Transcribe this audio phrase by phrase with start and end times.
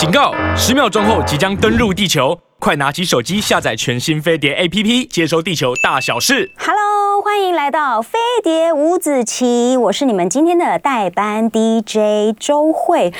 [0.00, 0.32] 警告！
[0.56, 6.50] 十秒钟后即将登陆地球，快拿起手机下载全新飞碟 APP，接收地球大小事。
[6.56, 13.12] Hello，欢迎来到飞碟五子棋，我是你们今天的代班 DJ 周慧。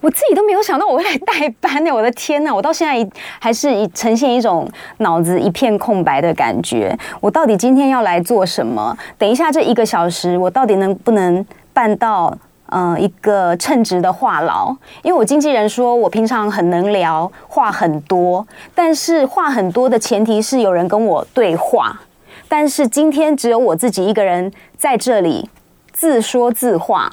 [0.00, 6.96] 我自己都没有想到我会来代班呢，我的天呐，我到现在还是呈现一种脑子一片空白的感觉。
[7.20, 8.96] 我到底今天要来做什么？
[9.18, 12.38] 等一下这一个小时，我到底能不能办到？
[12.70, 14.76] 嗯、一个称职的话痨。
[15.02, 22.00] 因为我经纪人说我平常很能聊，话很多，但是话很多的前提是有人跟我对话。
[22.48, 25.50] 但是今天只有我自己一个人在这里
[25.92, 27.12] 自说自话。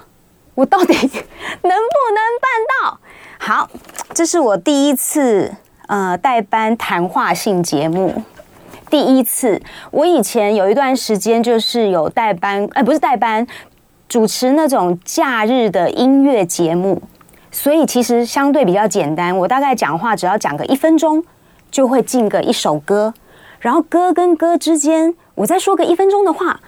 [0.56, 2.48] 我到底能不能办
[2.84, 3.00] 到？
[3.40, 3.70] 好，
[4.14, 5.52] 这是我第一次
[5.88, 8.22] 呃代班谈话性节目，
[8.88, 9.60] 第一次。
[9.90, 13.48] 我以前有一段时间就是有代班，哎，不是代班，
[14.14, 17.02] 主持那种假日的音乐节目，
[17.52, 19.36] 所以其实相对比较简单。
[19.36, 21.24] 我大概讲话只要讲个一分钟，
[21.72, 23.12] 就会进个一首歌，
[23.60, 26.60] 然后歌跟歌之间，我再说个一分钟的话，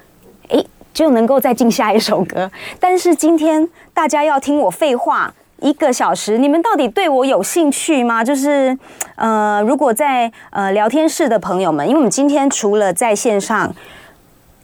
[0.47, 0.65] 诶。
[0.91, 2.49] 就能够再进下一首歌，
[2.81, 8.23] 但是今天大家要听我废话一个小时，你们到底对我有兴趣吗？
[8.23, 8.75] 就是，
[9.17, 13.71] 呃，如果在呃聊天室的朋友们，因为我们今天除了在线上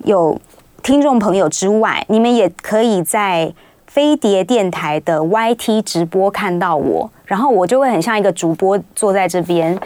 [0.05, 0.41] 有
[0.83, 3.53] 听众朋友之外，你们也可以在
[3.85, 9.79] 飞碟电台的 YT 直播看到我，然后我就会很像一个主播坐在这边，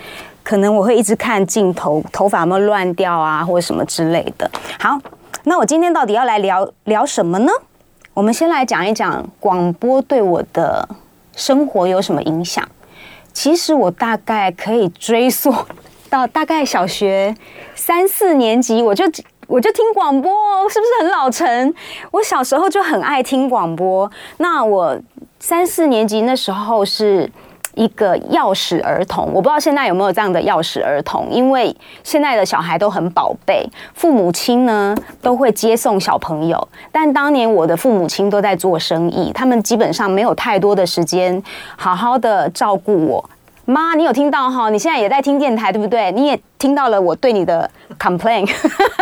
[0.43, 4.49] 可能我会一直看镜头，头发有没有乱掉啊，或者什么之类的。
[4.79, 4.99] 好。
[5.47, 7.51] 那我今天到底要来聊聊什么呢？
[8.15, 10.89] 我们先来讲一讲广播对我的
[11.35, 12.67] 生活有什么影响。
[13.31, 15.53] 其实我大概可以追溯
[16.09, 17.35] 到大概小学
[17.75, 19.05] 三四年级，我就
[19.47, 20.31] 我就听广播，
[20.69, 21.73] 是不是很老成？
[22.11, 24.11] 我小时候就很爱听广播。
[24.37, 24.97] 那我
[25.39, 27.31] 三四年级那时候是。
[27.77, 41.43] 一个钥匙儿童，我不知道现在有没有这样的钥匙儿童，因为现在的小孩都很宝贝，父母亲呢都会接送小朋友，但当年我的父母亲都在做生意，他们基本上没有太多的时间
[41.75, 43.29] 好好的照顾我。
[43.65, 44.69] 妈，你有听到哈？
[44.69, 46.11] 你现在也在听电台，对不对？
[46.11, 48.47] 你也听到了我对你的 complain。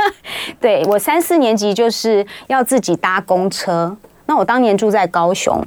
[0.60, 5.62] 对，我三四年级就是要自己搭公车，那我当年住在高雄。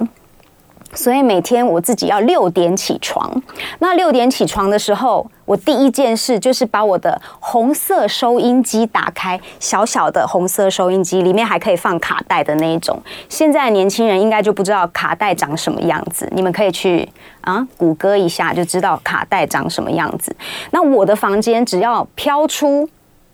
[0.93, 3.41] 所以每天我自己要六点起床。
[3.79, 12.99] 那六点起床的时候，我第一件事就是把我的红色收音机打开，小小的红色收音机里面还可以放卡带的那一种。
[13.29, 17.07] 现在年轻人应该就不知道卡带长什么样子，你们可以去
[17.41, 20.35] 啊谷歌一下就知道卡带长什么样子。
[20.71, 22.89] 那我的房间只要飘出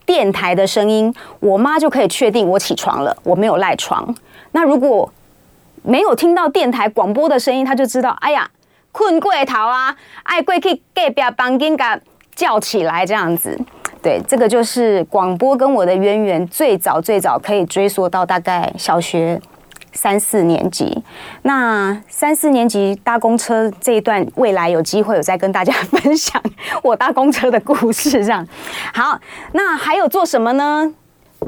[0.05, 4.13] 电台的声音，我妈就可以确定我起床了，我没有赖床。
[4.51, 5.09] 那如果
[5.83, 8.49] 没有听到电台广播的声音，他就知道，哎呀，
[8.91, 11.83] 困过头啊，爱过去隔壁房间给
[12.35, 13.59] 叫起来这样子。
[14.01, 19.39] 对，这个就是广播跟我的渊源，最早最早可以追溯到大概小学
[19.93, 21.03] 三四年级。
[21.43, 26.41] 那三四年级搭公车这一段，未来有机会有再跟大家分享
[26.81, 28.25] 我搭公车的故事。
[28.25, 28.45] 这样，
[28.93, 29.19] 好，
[29.53, 30.93] 那还有做什么呢？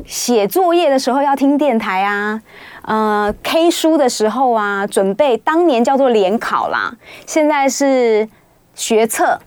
[0.06, 2.42] 写作业的时候要听电台啊，
[2.86, 6.94] 呃，K 书的时候啊，准备当年叫做联考啦，
[7.26, 8.28] 现在是
[8.74, 9.40] 学测，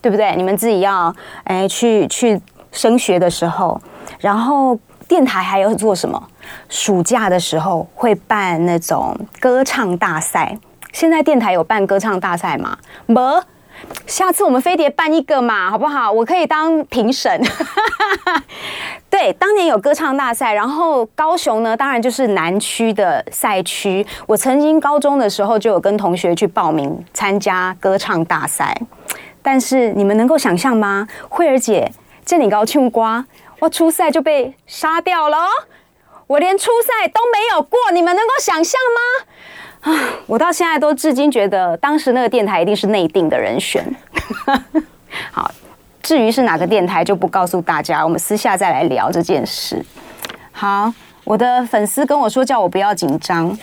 [0.00, 0.34] 对不对？
[0.36, 2.40] 你们自己要哎去去
[2.70, 3.80] 升学的时候，
[4.20, 4.78] 然后
[5.08, 6.22] 电台还有做什么？
[6.68, 10.56] 暑假的时候会办那种歌唱大赛，
[10.92, 12.78] 现在电台有办歌唱大赛吗？
[13.06, 13.42] 没。
[14.06, 16.10] 下次我们飞碟办一个嘛，好不好？
[16.12, 17.40] 我可以当评审。
[19.08, 24.04] 对，当年有歌唱大赛，然后高雄呢，当然就是南区的赛区。
[24.26, 28.76] 我曾经高中的时候就有跟同学去报名参加歌唱大赛，
[29.40, 31.06] 但是你们能够想象吗？
[31.28, 31.90] 慧儿姐，
[32.24, 33.24] 这里高庆瓜，
[33.60, 35.38] 我初赛就被杀掉了，
[36.26, 39.26] 我连初赛都没有过，你们能够想象吗？
[39.84, 39.92] 啊！
[40.26, 43.84] 我到现在都至今觉得，当时那个电台一定是内定的人选。
[45.30, 45.50] 好，
[46.02, 49.84] 至于是哪个电台，就不告诉大家，我们私下再来聊这件事。
[50.52, 50.92] 好，
[51.24, 53.56] 我的粉丝跟我说，叫我不要紧张，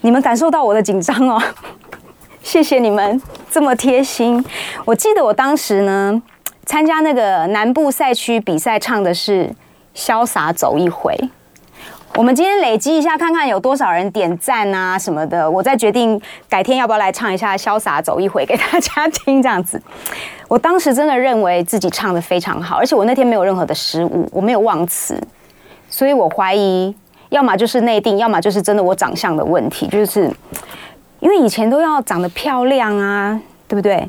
[0.00, 1.42] 你们感受到我的紧张哦。
[2.40, 4.42] 谢谢你们这么贴心。
[4.84, 6.22] 我记得我当时呢，
[6.64, 9.44] 参加那个南部赛区比赛，唱的是
[9.94, 11.14] 《潇洒走一回》。
[12.14, 19.40] 我们今天累积一下，看看有多少人点赞啊什么的，我再决定改天要不要来唱一下《潇洒走一回》给大家听。
[19.40, 19.80] 这样子，
[20.48, 25.20] 我当时真的认为自己唱得非常好，而且我那天没有任何的失误，我没有忘词，
[25.88, 26.92] 所以我怀疑，
[27.28, 30.28] 要么就是内定，要么就是真的我长相的问题，就是
[31.20, 34.08] 因为以前都要长得漂亮啊，对不对？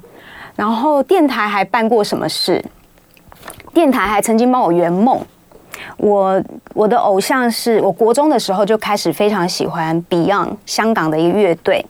[0.55, 2.63] 然后电台还办过什么事？
[3.71, 5.21] 电台还曾经帮我圆梦。
[5.97, 6.41] 我
[6.73, 11.85] 我的偶像是我国中的时候就开始非常喜欢 Beyond 香港的一个乐队，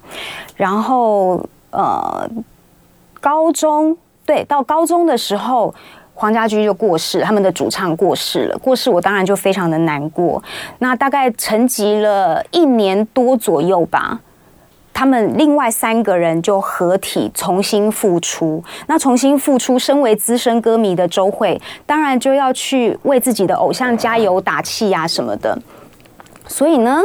[0.56, 2.30] 然后呃，
[3.20, 5.74] 高中对，到高中的时候，
[6.14, 10.42] 黄家驹就过世，他们的主唱过世了，过世我当然就非常的难过。
[10.80, 14.20] 那大概沉寂了一年多左右吧。
[15.00, 18.62] 他们另外三个人就合体重新复出。
[18.88, 25.58] 那重新复出，身为资深歌迷的周蕙，当然就要去为自己的偶像加油打气呀什么的。
[26.48, 27.02] 所以呢，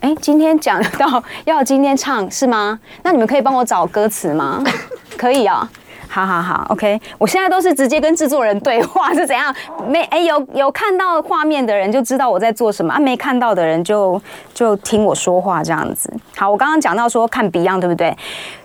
[0.00, 2.80] 哎，今天讲到要今天唱是吗？
[3.04, 4.60] 那你们可以帮我找歌词吗？
[5.16, 5.70] 可以啊。
[6.08, 9.54] 好好好，OK，我现在都是直接跟制作人对话，是怎样？
[9.86, 14.20] 没哎，有有看到画面的人就知道我在做什么啊，没看到的人就
[14.54, 16.10] 就听我说话这样子。
[16.36, 18.16] 好，我刚刚讲到说看 Beyond 对不对？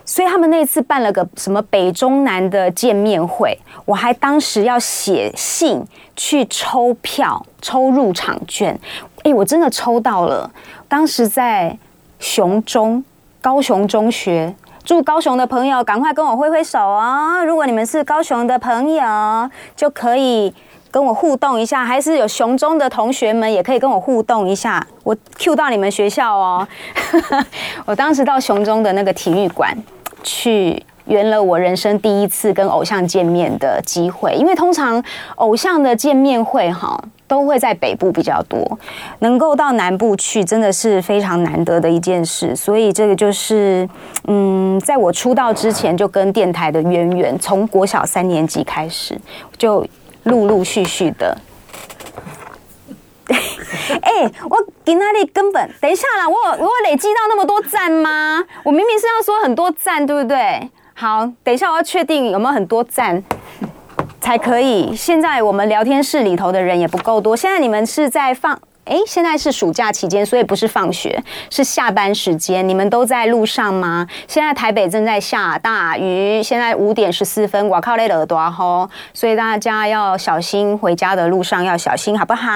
[0.04, 5.84] 所以他们那次办了个什么北中南的见面会，我还当时要写信
[6.16, 8.78] 去抽票抽入场券，
[9.24, 10.50] 哎，我真的抽到了。
[10.88, 11.76] 当时在
[12.18, 13.04] 雄中
[13.42, 14.54] 高雄中学。
[14.84, 17.42] 住高雄的朋友，赶快跟我挥挥手哦！
[17.46, 20.52] 如果你们是高雄的朋友，就可以
[20.90, 24.86] 跟我互动一下；还是有雄中的同学们，也可以跟我互动一下。
[25.04, 26.66] 我 Q 到你们学校哦！
[27.86, 29.76] 我当时到雄中的那个体育馆
[30.22, 30.84] 去。
[31.06, 35.02] 圆了我人生第一次跟偶像见面的机会，因为通常
[35.34, 36.96] 偶像的见面会哈
[37.32, 38.78] 都会在北部比较多，
[39.20, 43.88] 能够到南部去真的是非常难得的一件事，所以这个就是
[44.28, 49.18] 嗯，在我出道之前就跟电台的渊源，从国小三年级开始
[49.56, 49.82] 就
[50.24, 51.34] 陆陆续续的。
[53.32, 58.44] 哎，我给那里根本等一下啦，我我累积到那么多赞吗？
[58.62, 60.68] 我明明是要说很多赞，对不对？
[60.92, 63.24] 好，等一下我要确定有没有很多赞
[64.22, 64.94] 才可以。
[64.96, 67.36] 现在我们聊天室里头的人也不够多。
[67.36, 68.58] 现在你们是在放？
[68.84, 72.68] 哎，现在是暑假期间，所以不是放学，是下班时间。
[72.68, 74.06] 你们都在路上吗？
[74.26, 82.50] 现在台北正在下大雨，现在五点十四分，我靠累耳朵吼，所以大家要小心，回家的路上要小心，好不好？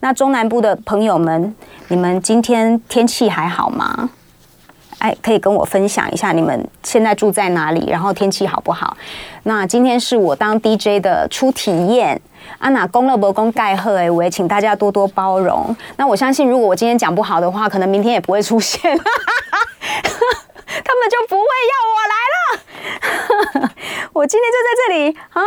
[0.00, 1.54] 那中南部的朋友们，
[1.88, 4.10] 你们今天天气还好吗？
[4.98, 8.96] 哎，可以跟我分享一下你们现在住在哪里，然后天气好不好？
[9.44, 12.20] 那今天是我当 DJ 的初体验，
[12.58, 15.74] 安娜公乐伯公盖贺哎，我也请大家多多包容。
[15.96, 18.96] 那我相信，如果我今天讲不好的话，可能明天也不会出现， 他
[20.94, 23.70] 们就不会要我来了。
[24.12, 25.42] 我今天就在这里啊，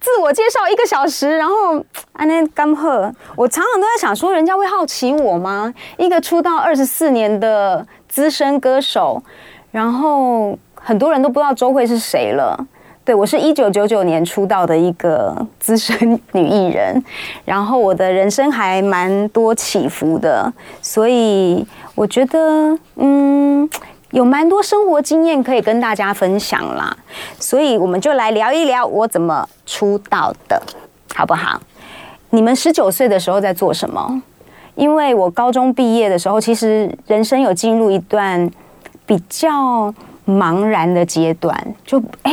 [0.00, 1.84] 自我介绍一个小时，然后
[2.14, 5.74] 安娜干贺，我常常都在想说，人家会好奇我吗？
[5.98, 7.86] 一个出道二十四年的。
[8.08, 9.22] 资深歌手，
[9.70, 12.66] 然后很多人都不知道周慧是谁了。
[13.04, 17.02] 对，我是一九九九年出道的一个资深女艺人，
[17.44, 20.52] 然后我的人生还蛮多起伏的，
[20.82, 23.66] 所以我觉得嗯，
[24.10, 26.94] 有蛮多生活经验可以跟大家分享啦。
[27.38, 30.62] 所以我们就来聊一聊我怎么出道的，
[31.14, 31.58] 好不好？
[32.28, 34.22] 你们十九岁的时候在做什么？
[34.78, 38.48] 因为我高中毕业的时候，其实人生有进入一段
[39.04, 39.92] 比较
[40.24, 41.52] 茫然的阶段。
[41.84, 42.32] 就哎，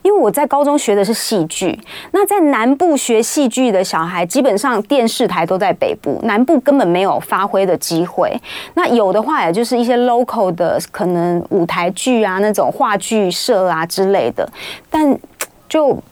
[0.00, 1.78] 因为我在高中学的是戏剧，
[2.12, 8.34] 那在南部学戏剧的小孩，基本上电视台都在北部，南部根本没有发挥的机会。
[8.72, 14.50] 那有的话，也就是一些 local 的可能舞台剧啊，那种话剧社啊之类的，
[14.88, 15.16] 但
[15.68, 16.02] 就。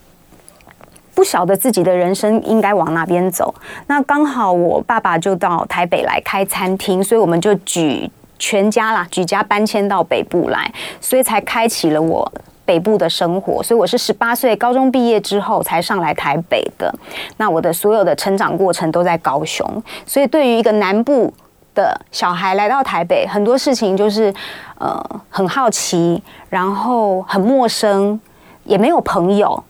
[1.15, 3.55] 不晓得自己的人生应该往哪边走，
[3.87, 12.31] 那刚好我爸爸就到台北来开餐厅，所以我们就举全家啦，举家搬迁到北部来，所以才开启了我
[12.65, 13.63] 北部的生活。
[13.63, 16.93] 所以我是十八岁高中毕业之后才上来台北的。
[17.37, 21.33] 那我的所有的成长过程都在高雄，所以对于一个南部
[21.75, 24.35] 的小孩来到台北，很多事情就是
[24.79, 28.21] 呃很好奇，然后很陌生，
[28.65, 29.63] 也没有朋友。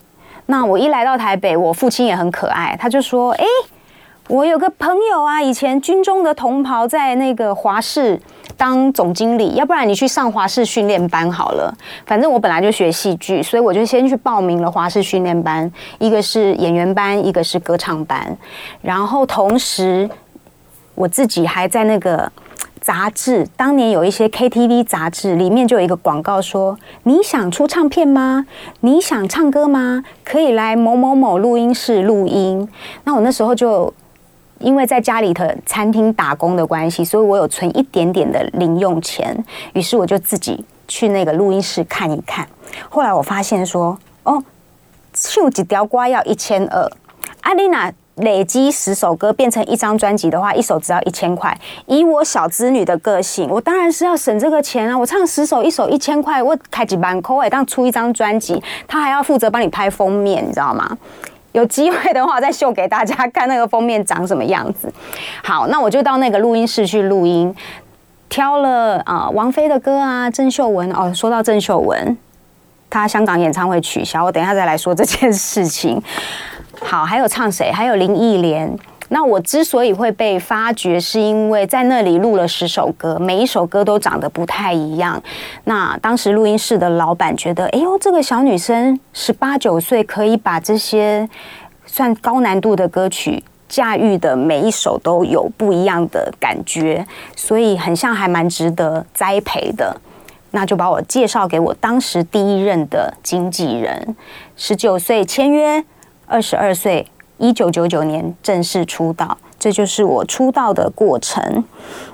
[0.46, 3.44] 那我一来到台北，我父亲也很可爱，他就说：“哎，
[4.28, 8.20] 我有个朋友啊，以前军中的同袍在那个华视
[8.56, 11.74] 当总经理，要不然你去上华视训练班好了。
[12.06, 18.36] 反正我本来就学戏剧，所以我就先去报名了华视训练班，一个是演员班，一个是歌唱班，
[18.82, 20.08] 然后同时
[20.94, 22.30] 我自己还在那个。”
[22.84, 28.44] 杂志当年有一些 KTV 杂志，里面就有一个广告说：“你想出唱片吗？
[28.80, 30.04] 你想唱歌吗？
[30.22, 32.68] 可以来某某某录音室录音。”
[33.04, 33.90] 那我那时候就
[34.58, 39.34] 因为在家里的餐厅打工的关系，所以我有存一点点的零用钱，
[39.72, 42.46] 于是我就自己去那个录音室看一看。
[42.90, 44.44] 后来我发现说，哦，
[45.14, 46.86] 唱几条瓜要一千二，
[47.40, 47.90] 阿丽娜。
[48.16, 51.56] 累积十首歌变成一张专辑的话，一首只要一千块。
[51.86, 54.96] 以我小资女的个性，我当然是要省这个钱啊！
[54.96, 60.96] 我唱十首，一首一千块，我开几万块，当出一张专辑，他还要负责帮你拍封面，你知道吗？
[61.52, 64.92] 有机会的话，再秀给大家看那个封面长什么样子。
[65.42, 67.54] 好，那我就到那个录音室去录音，
[68.28, 71.12] 挑了啊、王菲的歌啊，郑秀文哦。
[71.14, 72.16] 说到郑秀文，
[72.90, 76.02] 她香港演唱会取消，我等一下再来说这件事情。
[76.84, 77.72] 好，还有唱谁？
[77.72, 78.78] 还有林忆莲。
[79.08, 85.20] 那我之所以会被发掘，是因为在那里录了十首歌，每一首歌都长得不太一样。
[85.64, 91.28] 那当时录音室的老板觉得，哎呦，这个小女生十八九岁，可以把这些
[91.86, 99.96] 算高难度的歌曲驾驭的每一首都有不一样的感觉，所以很像还蛮值得栽培的。
[100.50, 104.16] 那就把我介绍给我当时第一任的经纪人，
[104.54, 105.82] 十九岁签约。
[106.26, 107.06] 二十二岁，
[107.38, 111.64] 一九九九年正式出道，这就是我出道的过程。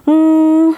[0.07, 0.75] 嗯，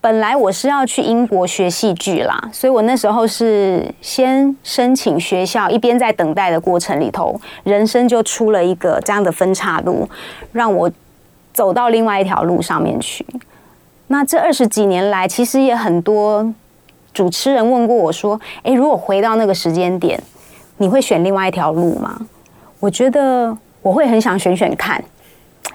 [0.00, 10.08] 本来我是要去英国学戏剧啦，所以我那时候是先申请学校，一边在等待的过程里头，人生就出了一个这样的分岔路，
[10.52, 10.90] 让我
[11.52, 13.26] 走到另外一条路上面去。
[14.06, 16.54] 那这二十几年来，其实也很多
[17.12, 20.22] 主持人问过我说：“诶，如果回到那个时间点，
[20.78, 22.26] 你会选另外一条路吗？”
[22.80, 25.02] 我觉得我会很想选选看，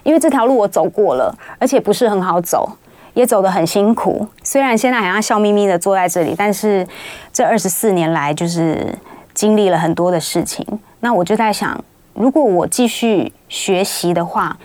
[0.03, 2.77] 因为这条路我走过了，而且不是很好走，
[3.13, 4.25] 也走得很辛苦。
[4.41, 6.87] 虽然现在好像笑眯眯的坐在这里，但是
[7.33, 8.97] 这二十四年来就是
[9.33, 10.65] 经历了很多的事情。
[11.01, 11.83] 那我就在想，
[12.13, 14.57] 如果我继续学习的话，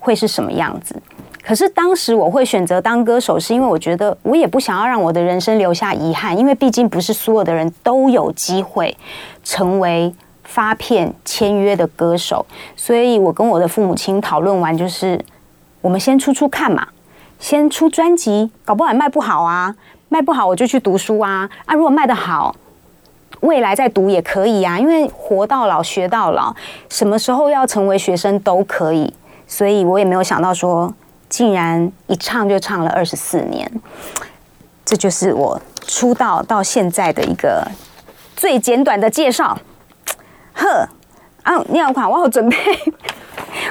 [0.00, 1.00] 会是什么样子？
[1.44, 8.96] 可是当时我会选择当歌手，是因为我觉得我也不想要让我的人生留下遗憾，因为毕竟不是所有的人都有机会
[9.44, 10.12] 成为。
[10.56, 15.22] 发片签约的歌手，所以我跟我的父母亲讨论完，就是
[15.82, 16.88] 我们先出出看嘛，
[17.38, 19.76] 先出专辑，搞不好卖不好啊，
[20.08, 22.56] 卖不好我就去读书啊，啊，如果卖得好，
[23.40, 26.56] 未来再读也可以啊，因为活到老学到老，
[26.88, 29.12] 什么时候要成为学生都可以，
[29.46, 30.94] 所以我也没有想到说，
[31.28, 33.70] 竟然一唱就唱了二十四年，
[34.86, 37.70] 这就是我出道到现在的一个
[38.34, 39.58] 最简短的介绍。
[40.56, 40.88] 呵，
[41.42, 42.56] 啊，你好款，我好准备，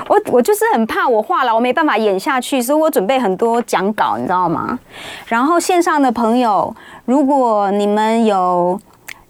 [0.07, 4.79] 我我就是很怕我话痨，我没办法演下去，所以我准备很多讲稿，你知道吗？
[5.25, 6.73] 然后线上的朋友，
[7.05, 8.79] 如果你们有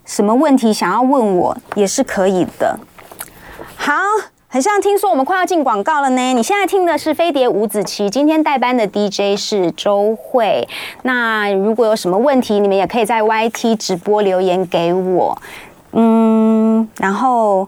[0.03, 2.77] 什么问题想要问我，也是可以的。
[3.77, 3.93] 好，
[4.49, 6.33] 很像听说我们快要进广告了呢。
[6.33, 10.67] 你现在听的是飞碟五子棋，今天代班的 DJ 是周慧。
[11.03, 15.37] 那如果有什么问题，你们也可以在 YT 直播留言给我。
[15.95, 17.67] 嗯，然后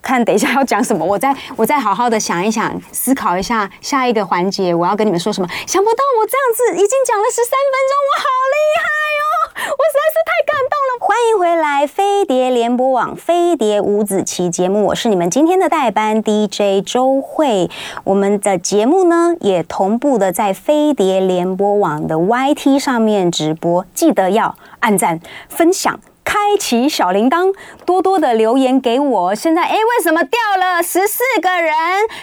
[0.00, 5.48] 看等一下要讲什么，我再我再好好的想一想，思考一下下一个环节我要跟你们说什么。
[5.66, 8.86] 想不到我这样子已经讲了十三分钟，我好厉害
[9.20, 9.26] 哦！
[9.56, 10.94] 我实在是太感动了。
[11.00, 17.68] 欢迎回来，飞碟联播网飞碟五子棋节目，我是你们今天的代班 DJ 周慧。
[18.04, 25.98] 我们的节目呢也同步的在飞碟联播网的 YT 上面直播，记得要按赞分享。
[26.24, 27.54] 开启小铃铛，
[27.84, 29.34] 多多的留言给我。
[29.34, 31.72] 现在，哎，为什么掉了十四个人？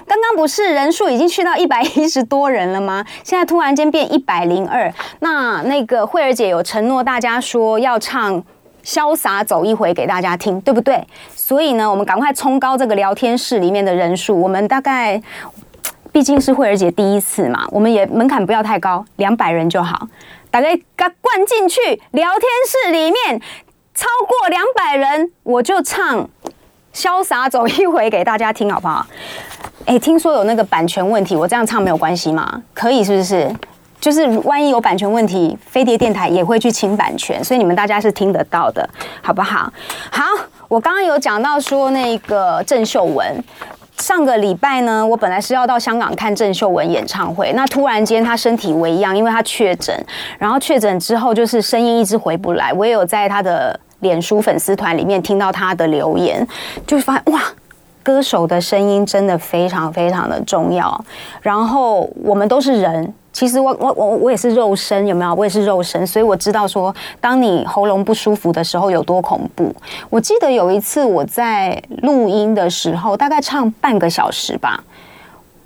[0.07, 3.05] 刚刚不是人数已经去到一百一十多人了吗？
[3.23, 4.91] 现在突然间变一百零二。
[5.19, 8.41] 那那个慧儿姐有承诺大家说要唱
[8.83, 11.05] 《潇洒走一回》给大家听，对不对？
[11.35, 14.41] 所以呢，我们赶快冲高这个聊天室里面的人数。
[14.41, 15.21] 我们大概
[16.11, 20.07] 毕竟是慧儿姐第一次嘛，我们也门槛不要太高，两百人就好。
[20.49, 21.79] 大概灌进去
[22.11, 23.41] 聊天室里面。
[24.01, 26.23] 超过两百人，我就唱
[26.91, 29.05] 《潇洒走一回》给大家听，好不好？
[29.85, 32.63] 哎，听说有那个版权问题，我这样唱没有关系吗？
[32.73, 33.55] 可以是不是？
[33.99, 38.89] 就是万一有版权问题，飞碟电台也会去清版权，所以你们大家是听得到的，
[39.21, 39.71] 好不好？
[40.09, 40.23] 好，
[40.67, 43.43] 我刚刚有讲到说那个郑秀文。
[43.97, 49.95] 上个礼拜呢，我本来是要到香港看郑秀文演唱会，那突然间她身体微恙，因为她确诊，
[50.39, 52.73] 然后确诊之后就是声音一直回不来。
[52.73, 56.47] 我也有在她的脸书粉丝团里面听到他的留言，
[56.85, 57.41] 就发现哇，
[58.03, 61.03] 歌手的声音真的非常非常的重要。
[61.41, 63.13] 然后我们都是人。
[63.33, 65.33] 其实我我我我也是肉身，有没有？
[65.33, 69.73] 我也是肉身，所以我知道说，当你喉咙不舒服的时候有多恐怖。
[70.09, 74.83] 我记得有一次我在录音的时候，大概唱半个小时吧，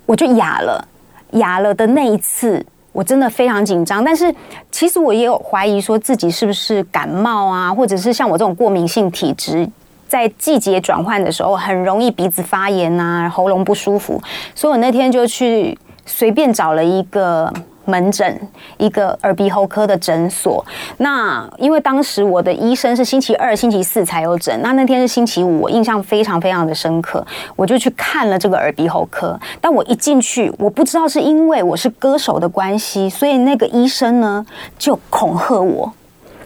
[0.06, 0.86] 我就哑了，
[1.32, 2.64] 哑了的那一次，
[2.96, 4.02] 我真的非常紧张。
[4.02, 4.34] 但是
[4.70, 9.68] 其实我也有怀疑，说自己是不是感冒啊，或者是像我这种过敏性体质，
[10.08, 14.20] 在季节转换的时候很容易鼻子发炎啊，喉咙不舒服。
[14.54, 17.52] 所以我那天就去随便找了一个。
[17.86, 18.38] 门诊
[18.76, 20.64] 一个耳鼻喉科的诊所，
[20.98, 27.26] 那因为当时我的医生是星期二、星期四才有诊，那那天是星期五，我印象非常非常的深刻，
[27.56, 29.38] 我就去看了这个耳鼻喉科。
[29.60, 34.44] 但我一进去，我不知道是因为我是歌手的关系，所以那个医生呢
[34.78, 35.92] 就恐吓我，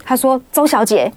[0.05, 1.13] 他说：“周小姐，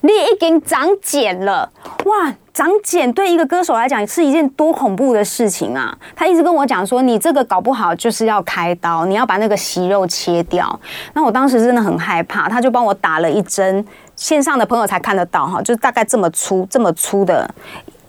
[0.00, 1.70] 你已经长茧了，
[2.04, 5.94] 哇！”长茧对一个歌手来讲是一件多恐怖的事情啊！
[6.14, 10.80] 他一直跟我讲说，你这个搞不好就是要开刀，你要把那个息肉切掉。
[11.12, 13.84] 那我当时真的很害怕，他就帮我打了一针，
[14.14, 17.46] 线上的朋友才看得到哈，就大概这么粗、这么粗的、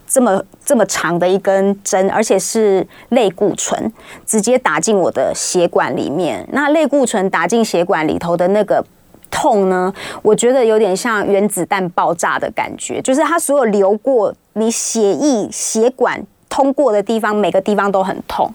[0.08, 3.92] 这么这么长的一根针，而且是类固醇，
[4.26, 6.48] 直接打进我的血管里面。
[6.54, 8.82] 那类固醇打进血管里头的那个。
[9.30, 9.94] 痛呢？
[10.22, 18.52] 我觉得有点像原子弹爆炸的感觉，就是它所有流过你血液血管通过的地方，每个地方都很痛。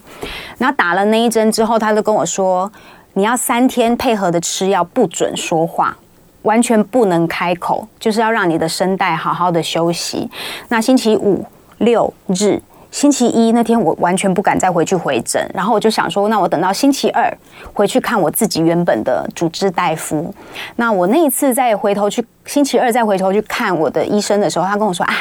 [0.57, 2.71] 然后打了那一针之后，他就跟我说，
[3.13, 5.97] 你要三天配合的吃药，不准说话，
[6.43, 10.29] 完全不能开口，就是要让你的声带好好的休息。
[10.69, 11.45] 那星期五
[11.77, 12.61] 六日。
[12.93, 17.35] 星期一那天，我完全不敢再回去回诊，然后我就想说，那我等到星期二
[17.73, 20.31] 回去看我自己原本的主治大夫。
[20.75, 25.15] 那我那一次再回头去，星期二再回头去看我的医生的时候，他跟我说啊，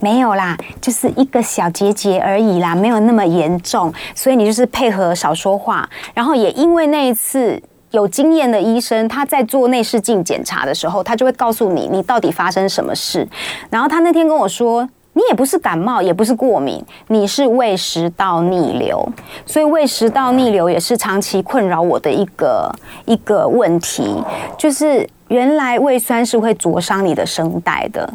[0.00, 5.88] 没有啦，就是一个小结节而已啦，没有那么严重，所以你就是配合少说话。
[6.12, 7.62] 然后也因为那一次
[7.92, 13.28] 有经验的医生，他在做内视镜检查的时候，他就会告诉你你到底发生什么事。
[13.70, 14.88] 然后他那天跟我说。
[15.14, 19.06] 你也不是感冒，也不是过敏，你是胃食道逆流，
[19.44, 24.16] 所以胃食道逆流也是长期困扰我的一个一个问题，
[24.56, 28.08] 就是原来胃酸是会灼伤你的声带的。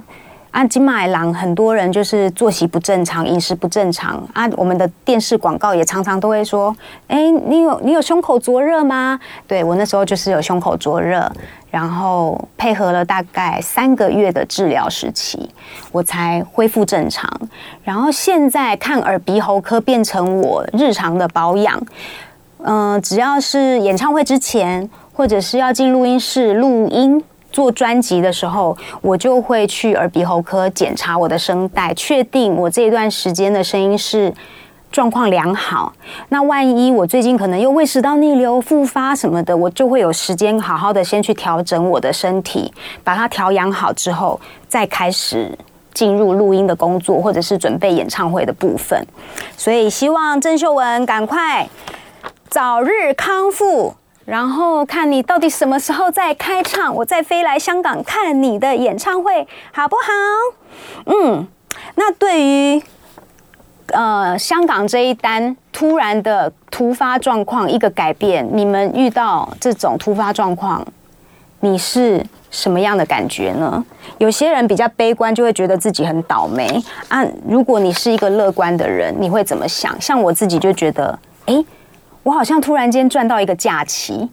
[0.50, 4.50] 啊，金马郎很多人就是作息不正常，饮食不正常啊。
[4.56, 6.76] 我们的电视广告也常常都会说
[7.10, 11.32] ：“哎，你有你有胸口灼热吗？”对，我那时候就是有胸口灼热，
[11.70, 15.50] 然后配合了大概三个月的治疗时期，
[15.92, 17.30] 我才恢复正常。
[17.84, 21.82] 然后现在看耳鼻喉科变成我日常的保养。
[22.64, 27.24] 嗯、只要是演唱会之前，或者是要进录音室录音。
[27.50, 34.32] 做专辑的时候，我就会去耳鼻喉科检查我的声带，确定我这段时间的声音是
[34.92, 35.94] 状况良好。
[36.30, 42.74] 那万一我最近可能又胃食道逆流复发什么的，我就会有时间好好的先去调整我的身体，
[43.04, 45.58] 把它调养好之后，再开始
[45.94, 49.06] 进入录音的工作，或者是准备演唱会的部分。
[49.56, 51.68] 所以希望郑秀文赶快
[52.50, 53.96] 早日康复。
[54.26, 60.12] 然后看你到底什么时候再开唱，我再飞来香港看你的演唱会，好不好？
[61.06, 61.48] 嗯，
[61.96, 62.84] 那对于
[63.94, 70.86] 呃香港这一单突然的突发状况一个改变，你们遇到这种突发状况，
[71.60, 73.84] 你是什么样的感觉呢？
[74.18, 77.26] 有些人比较悲观，就会觉得自己很倒霉啊。
[77.48, 80.00] 如果你是一个乐观的人，你会怎么想？
[80.02, 81.66] 像我自己就觉得，诶。
[82.24, 84.28] 我好像突然间赚到一个假期，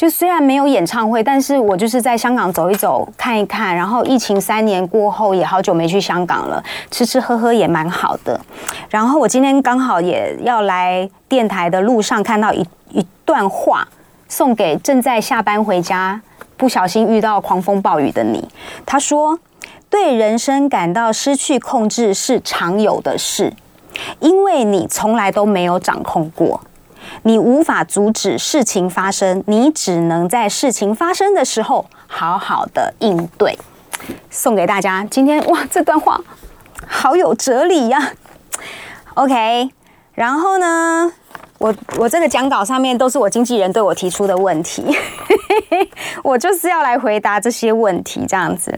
[0.00, 3.76] 就虽然没有演唱会，但是我就是在香港走一走、看一看。
[3.76, 8.40] 然后疫情三年过后，也好久没去香港了，吃吃喝喝也蛮好的。
[8.88, 13.86] 然后我今天刚好也要来电台的路上，看到一一段话，
[14.26, 16.18] 送给正在下班回家、
[16.56, 18.48] 不小心遇到狂风暴雨的你。
[18.86, 19.38] 他说
[19.90, 23.52] ：“对人生感到失去控制是常有的事，
[24.20, 26.58] 因为你从来都没有掌控过。”
[27.22, 33.58] 你无法阻止事情发生，你只能在事情发生的时候好好的应对。
[34.30, 36.20] 送给大家，今天哇，这段话
[36.86, 38.12] 好有哲理呀。
[39.14, 39.70] OK，
[40.14, 41.12] 然后呢，
[41.58, 44.84] 我我这个讲稿上面都是我经纪人对我提出的问题，
[46.24, 48.74] 我就是要来回答这些问题，这样子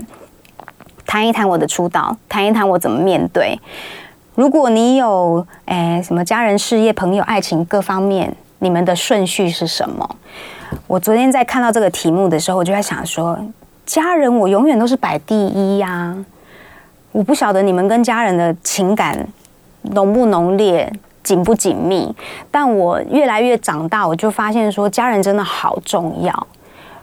[1.07, 3.61] 谈一谈我的出道，谈一谈我怎么面对。
[4.35, 10.17] 如果你有诶什么家人、事业、朋友、爱情各方面，你们的顺序是什么？
[10.87, 13.39] 我昨天在看到这个题目的时候，我就在想说，
[13.85, 16.17] 家人我永远都是摆第一呀。
[17.13, 19.29] 我不晓得你们跟家人的情感
[19.83, 20.91] 浓不浓烈、
[21.23, 22.11] 紧不紧密，
[22.51, 26.47] 但我越来越长大，我就发现说，家人真的好重要。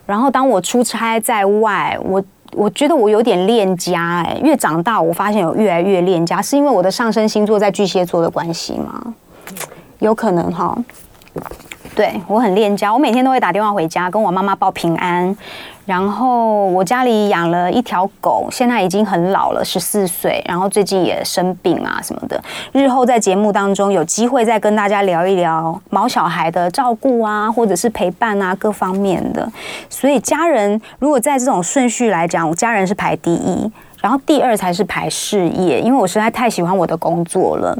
[0.04, 2.20] 然后当我出差在外，我。
[2.52, 9.14] 我觉得我有点恋家哎，越长大我发现有越来越恋家，是因为我的上升星座在巨蟹座的关系吗？
[10.00, 10.76] 有可能哈。
[11.94, 15.36] 对，我很恋家，我每天都会打电话回家跟我妈妈报平安。
[15.86, 22.40] 然后我家里养了一条狗，现在已经很老了，十四岁，然后最近也生病啊什么的。
[22.70, 29.50] 日后在节目当中有机会再跟大家聊一聊毛小孩的照顾啊，或者是陪伴啊各方面的。
[29.88, 37.76] 所以家人如果在这种顺序来讲，我家人是排第一，然后第二才是排事业，因为我实在太喜欢我的工作了。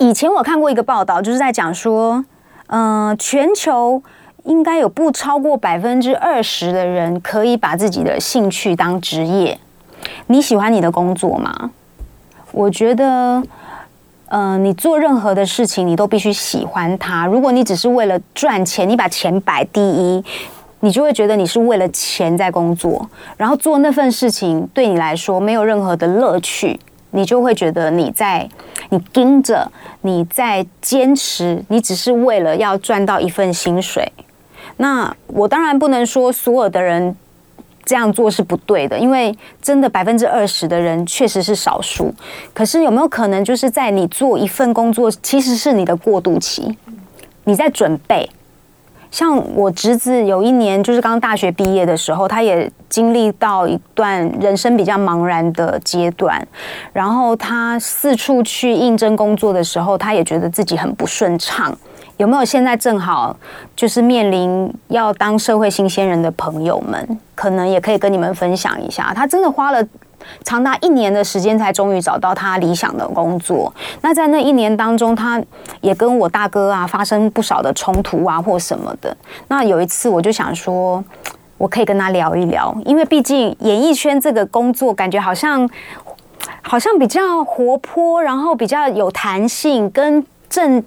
[0.00, 2.24] 以前我看过一个报道，就是在讲说，
[2.66, 4.02] 嗯、全球。
[4.44, 9.58] 应该有不超过百分之二十的人可以把自己的兴趣当职业。
[10.28, 11.70] 你喜欢你的工作吗？
[12.50, 13.42] 我觉得，
[14.28, 17.26] 呃，你做任何的事情，你都必须喜欢它。
[17.26, 20.24] 如果你只是为了赚钱，你把钱摆第一，
[20.80, 28.48] 你就会觉得你是为了钱在工作，然后做那份事情对你来说没有任何的乐趣，你就会觉得你在
[28.90, 29.70] 你盯着，
[30.02, 34.10] 你在坚持，你只是为了要赚到一份薪水。
[34.76, 37.14] 那我当然不能说所有的人
[37.84, 42.14] 这样做是不对的，因为真的百分之二十的人确实是少数。
[42.54, 46.76] 可是有没有可能，就是在你做一份工作，其实是你的过渡期，
[47.44, 48.28] 你在准备。
[49.10, 56.46] 像我侄子有一年就是刚大学毕业的时候，他也经历到一段人生比较茫然的阶段，
[56.92, 61.76] 然后他四处去应征工作的时候，他也觉得自己很不顺畅。
[62.16, 63.34] 有没有现在正好
[63.74, 69.12] 就是面临要当社会新鲜人的朋友们，可能也可以跟你们分享一下。
[69.14, 69.82] 他真的花了
[70.44, 73.72] 长达一年的时间，才终于找到他理想的工作。
[74.00, 75.42] 那在那一年当中，他
[75.80, 79.16] 也跟我大哥啊发生不少的冲突啊，或什么的。
[79.48, 81.02] 那有一次，我就想说，
[81.58, 85.68] 我可以跟他聊一聊，因为毕竟演艺圈这个工作，感觉好像
[86.62, 90.82] 好像比较活泼，然后比较有弹性，跟正。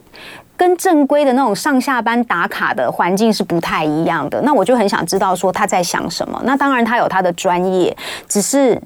[0.55, 4.39] 跟正规的那种上下班打卡的环境是不太一样的。
[4.43, 6.39] 那我就很想知道说他在想什么。
[6.45, 7.93] 那当然他有他的专业，
[8.29, 8.79] 只是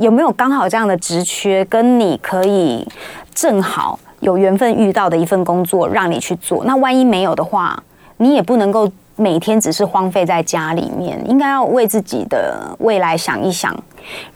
[0.00, 2.86] 有没有刚好这样的职缺跟你可以
[3.34, 6.64] 正好有缘分遇到的一份工作让你去做。
[6.64, 7.80] 那万一没有的话，
[8.16, 13.76] 你也不能够每天只是荒废在家里面，应该要为自己的未来想一想。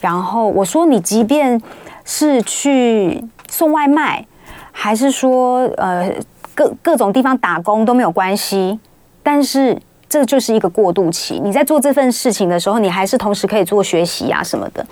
[0.01, 1.61] 然后我说，你即便
[2.05, 4.25] 是去送外卖，
[4.71, 6.13] 还是说呃。
[6.57, 8.79] 各各种地方打工都没有关系，
[9.25, 9.77] 但是
[10.15, 11.41] 这就是一个过渡期。
[11.43, 14.87] 你在做这份事情的时候，你还是同时可以做学习啊什么的，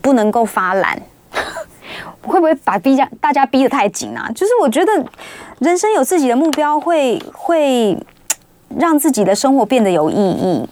[0.00, 0.96] 不能够发懒。
[2.22, 4.30] 会不会把逼家大家逼得太紧啊？
[4.32, 4.92] 就是我觉得
[5.58, 7.98] 人生有自己的目标会，会
[8.78, 10.68] 让自己的生活变得有意义。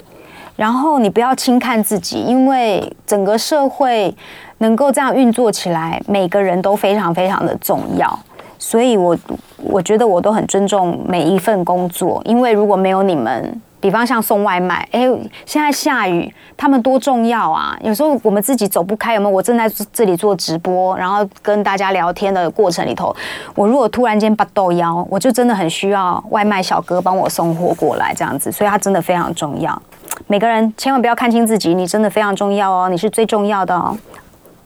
[0.54, 4.14] 然后你不要轻看自己，因为整个社会
[4.58, 8.16] 能够这样运作起来，每个人都非常非常的重要。
[8.60, 9.16] 所以，我
[9.56, 15.08] 我觉得我都很尊重每一份工作，因为如果没有你们，比方像送外卖，哎，
[15.46, 17.76] 现在下雨，他们多重要啊！
[17.82, 19.34] 有时候我们自己走不开，有没有？
[19.34, 23.14] 我正在这里做直播，然后跟大家聊天的过程里头，
[23.54, 29.80] 我如果突然间拔豆腰，我就真的很需要外卖小哥帮我送货过来，这样子，所以他真的非常重要。
[30.26, 33.96] 每个人千万不要看轻自己，你真的非常重要哦，你是最重要的哦。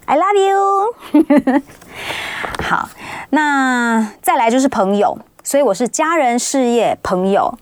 [0.06, 1.62] I love you。
[2.64, 2.88] 好，
[3.30, 7.58] 那再来就是朋友，所以我是家人、事业、朋友。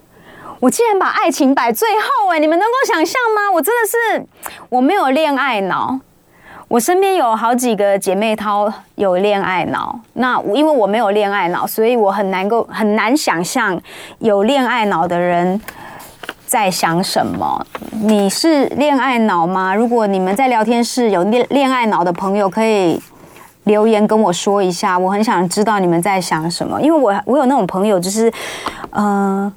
[0.61, 3.51] 我竟然把爱情摆最后，哎，你们能够想象吗？
[3.55, 4.27] 我真的是
[4.69, 5.99] 我没有恋爱脑。
[6.69, 13.81] 我身边有好几个姐妹淘有恋爱脑，那因为我没有恋爱脑，所以我很难够很难想象
[14.21, 15.61] 有恋爱脑的人
[16.47, 17.67] 在想什么？
[17.91, 19.75] 你是恋爱脑吗？
[19.75, 23.03] 如果你们在聊天室有恋恋爱脑的朋友，可以
[23.65, 26.81] 留言跟我说一下，我很想知道你们在想什么。
[26.81, 28.33] 因为我我有那种朋友，就是
[28.91, 29.53] 呃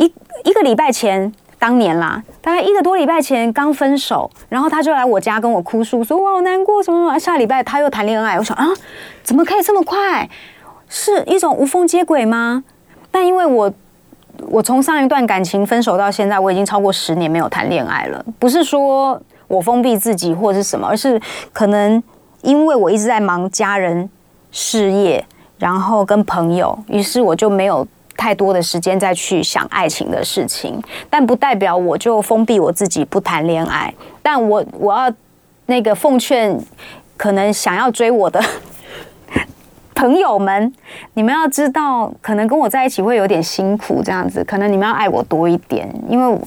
[0.00, 0.12] 一
[0.44, 7.18] 一个礼拜前，当年啦，大概一个多礼拜前刚分手，然后他就来我家跟我哭诉，说我好难过什么什么。
[7.18, 8.66] 下礼拜他又谈恋爱，我想啊，
[9.22, 10.28] 怎么可以这么快？
[10.88, 12.64] 是一种无缝接轨吗？
[13.12, 13.72] 但因为我。
[14.48, 18.24] 我从上一段感情分手到现在，我已经超过十年没有谈恋爱了。
[18.38, 21.20] 不是说我封闭自己或者是什么，而是
[21.52, 22.02] 可能
[22.40, 24.08] 因为我一直在忙家人、
[24.50, 25.22] 事业，
[25.58, 27.86] 然后跟朋友，于是我就没有
[28.20, 30.78] 太多的时间再去想爱情的事情。
[31.08, 33.92] 但不代表我就封闭我自己不谈恋爱。
[34.20, 35.10] 但我我要
[35.64, 36.60] 那个奉劝，
[37.16, 38.38] 可能想要追我的。
[39.94, 40.72] 朋友们，
[41.12, 46.38] 你们要知道，可能跟我在一起会有点辛苦，这样子，可能你们要爱我多一点，因为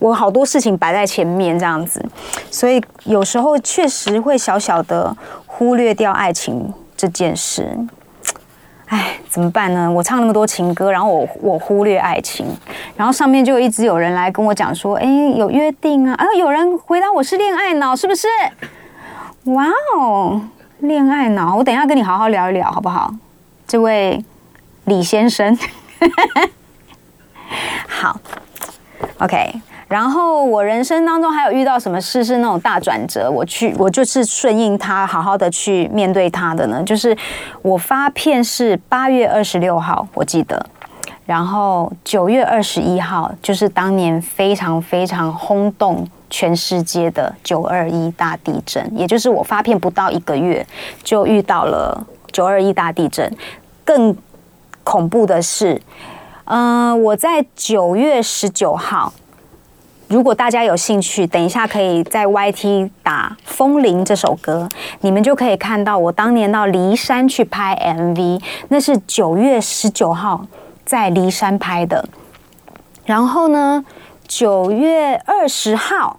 [0.00, 2.04] 我好多事情摆在前面，这样子，
[2.50, 7.68] 所以有时候确实会小小的忽略掉爱情这件事。
[8.88, 9.90] 哎，怎么办呢？
[9.90, 12.46] 我唱那么多情歌，然后我我忽略爱情，
[12.96, 18.26] 然后上面就一直有人来跟我讲说，哎，有约定啊，啊，有人回答我是恋爱脑，是不是？
[19.44, 20.40] 哇哦，
[20.78, 23.14] 恋爱脑，我等一下跟你好好聊一聊，好不好？
[23.66, 24.24] 这位
[24.84, 25.56] 李先生，
[27.86, 28.18] 好
[29.18, 29.60] ，OK。
[29.88, 36.82] 然后我人生当中还有遇到什么事是那种大转折，我去我就是顺应他，好好的去面对他的呢？
[36.82, 37.16] 就是
[37.62, 40.62] 我发片是八月二十六号，我记得，
[41.24, 50.66] 然后九月二十一号就是当年非常非常轰动全世界的九二一大地震，也就是我发片不到一个月
[51.02, 53.34] 就遇到了九二一大地震。
[53.86, 54.14] 更
[54.84, 55.80] 恐怖的是，
[56.44, 59.14] 嗯、我在九月十九号。
[60.08, 64.66] 如果大家有兴趣，等一下可以在 YT 打《风铃》这首歌，
[65.02, 70.46] 你们就可以看到我当年到骊山去拍 MV，那是九月十九号
[70.86, 72.08] 在骊山拍的。
[73.04, 73.84] 然后呢，
[74.26, 76.18] 九月二十号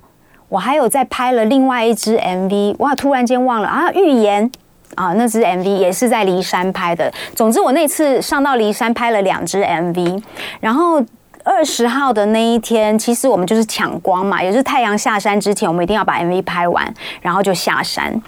[0.50, 4.52] 我还有在拍了另外一支 MV，哇，突然间忘了啊，预言
[4.94, 7.12] 啊，那支 MV 也是在骊山拍的。
[7.36, 10.22] 总之，我那次上到骊山拍了两支 MV，
[10.60, 11.04] 然后。
[11.50, 18.22] 二十号的那一天，其实我们就是抢光嘛，也就是太阳下山之前，我们一定要把 MV 拍完，然后就下山。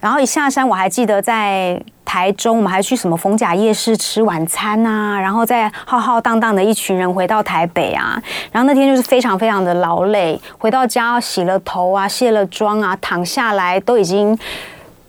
[0.00, 8.20] 然后一下山，我还记得在台中，我们还去什么逢甲夜市吃晚餐啊，然后再浩浩荡荡的一群人回到台北啊。
[8.50, 14.36] 然后那天就是非常非常的劳累，回到家洗了头啊，卸了妆啊，躺下来都已经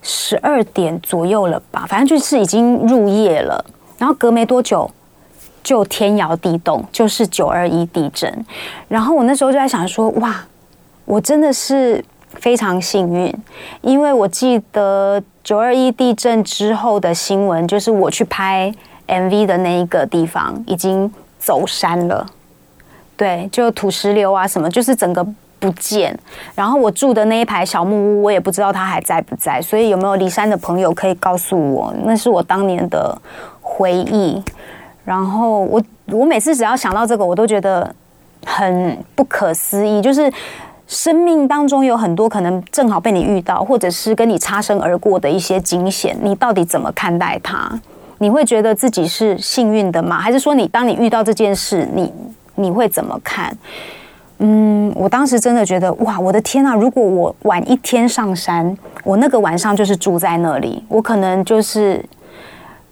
[0.04, 3.66] 十二点左右了吧，反正就是已经入夜了。
[3.98, 4.90] 然后隔没多久。
[5.70, 8.46] 就天摇地动，就是九二一地震。
[8.88, 10.44] 然后我那时候就在想说，哇，
[11.06, 12.04] 我真的是
[12.34, 13.32] 非常幸运，
[13.82, 18.74] 因为我记得九二一地震之后的新闻，就是我去拍
[19.08, 22.26] MV 的那一个地方已经走山了，
[23.16, 25.24] 对，就土石流啊什么，就是整个
[25.60, 26.18] 不见。
[26.56, 29.62] 然后我住的那一排小木屋，我也不知道它还在不在。
[29.62, 31.94] 所以有没有离山的朋友可以告诉我？
[32.06, 33.16] 那是我当年的
[33.62, 34.42] 回忆。
[35.10, 37.92] 然后我我每次只要想到这个，我都觉得
[38.46, 40.00] 很不可思议。
[40.04, 40.32] 就是
[40.86, 47.72] 生命当中有很多可能正好被你遇到，或者是跟你擦身而过的一些惊险，你到底怎么看待它？
[48.20, 50.20] 你会觉得自己是幸运的吗？
[50.20, 52.14] 还是说你当你遇到这件事，你
[52.54, 53.52] 你会怎么看？
[54.38, 56.76] 嗯，我当时真的觉得哇，我的天啊！
[56.76, 62.06] 如果我晚一天上山，我那个晚上就是住在那里，我可能就是。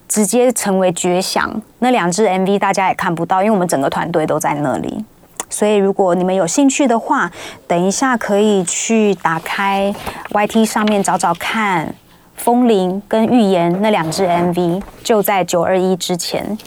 [0.08, 5.04] 直接成为绝响，那两支 MV 大家也看不到，因为我们整个团队都在那里。
[5.50, 7.32] 所以如果你们有兴趣的话，
[7.68, 9.94] 等一下可以去打开
[10.32, 11.88] YT 上面找找看，
[12.36, 16.58] 《风铃》跟《预言》那两支 MV 就在九二一之前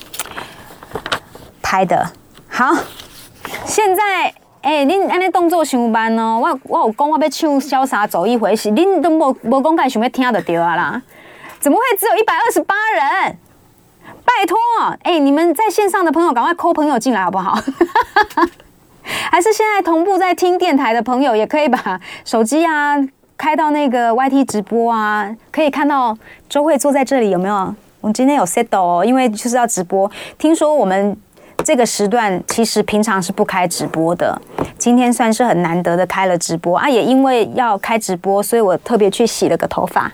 [1.63, 2.11] 拍的。
[2.49, 2.75] 好，
[3.67, 4.03] 现在
[4.63, 11.03] 哎、欸，您安尼动作上班哦，我我有讲我要唱潇洒走一回，是您都无无讲，该想要听就对啊啦。
[11.61, 13.37] 怎么会只有一百二十八人？
[14.25, 14.57] 拜托，
[15.03, 17.59] 哎，你们在线上的朋友，赶快扣朋友进来好不好？
[19.31, 22.97] 还是现在同步在听电台的朋友，也可以把手机啊
[23.37, 26.17] 开到那个 YT 直播啊，可以看到
[26.49, 27.75] 周慧坐在这里有没有？
[28.01, 30.11] 我们今天有 settle 哦，因为就是要直播。
[30.39, 31.15] 听说我们
[31.63, 34.41] 这个时段其实平常是不开直播的，
[34.79, 36.89] 今天算是很难得的开了直播啊。
[36.89, 40.11] 也因为要开直播，所以我特别去洗了个头发。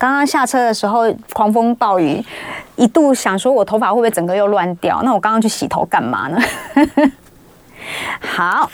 [0.00, 2.24] 刚刚下车的时候，狂风暴雨，
[2.76, 5.02] 一度想说我头发会不会整个又乱掉？
[5.02, 6.40] 那我刚刚去洗头干嘛呢？
[8.18, 8.70] 好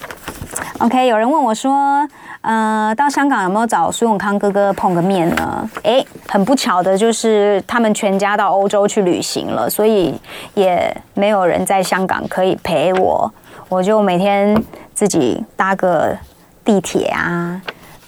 [0.79, 2.09] ，OK，有人问我说，
[2.43, 5.69] 呃，到香港有没有找苏永康哥哥碰个面呢？
[5.83, 10.15] 哎，很不巧的就是他们全家到欧洲去旅行了，所以
[10.55, 13.29] 也没有人在香港可以陪我，
[13.69, 14.57] 我就每天
[14.95, 16.17] 自己搭个
[16.65, 17.61] 地铁啊。